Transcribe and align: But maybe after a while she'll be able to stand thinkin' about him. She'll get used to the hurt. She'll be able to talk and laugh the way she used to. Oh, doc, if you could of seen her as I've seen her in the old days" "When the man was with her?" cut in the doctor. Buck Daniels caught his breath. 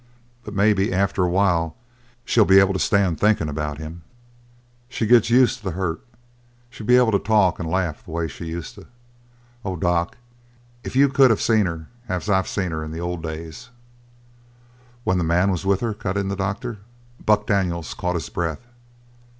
But 0.43 0.55
maybe 0.55 0.91
after 0.91 1.21
a 1.23 1.29
while 1.29 1.75
she'll 2.25 2.43
be 2.43 2.57
able 2.59 2.73
to 2.73 2.79
stand 2.79 3.19
thinkin' 3.19 3.47
about 3.47 3.77
him. 3.77 4.01
She'll 4.89 5.07
get 5.07 5.29
used 5.29 5.59
to 5.59 5.65
the 5.65 5.71
hurt. 5.73 6.03
She'll 6.71 6.87
be 6.87 6.97
able 6.97 7.11
to 7.11 7.19
talk 7.19 7.59
and 7.59 7.69
laugh 7.69 8.03
the 8.03 8.09
way 8.09 8.27
she 8.27 8.45
used 8.45 8.73
to. 8.73 8.87
Oh, 9.63 9.75
doc, 9.75 10.17
if 10.83 10.95
you 10.95 11.07
could 11.07 11.29
of 11.29 11.39
seen 11.39 11.67
her 11.67 11.87
as 12.09 12.31
I've 12.31 12.47
seen 12.47 12.71
her 12.71 12.83
in 12.83 12.89
the 12.89 12.99
old 12.99 13.21
days" 13.21 13.69
"When 15.03 15.19
the 15.19 15.23
man 15.23 15.51
was 15.51 15.67
with 15.67 15.81
her?" 15.81 15.93
cut 15.93 16.17
in 16.17 16.29
the 16.29 16.35
doctor. 16.35 16.79
Buck 17.23 17.45
Daniels 17.45 17.93
caught 17.93 18.15
his 18.15 18.29
breath. 18.29 18.65